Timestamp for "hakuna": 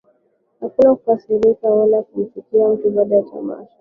0.61-0.95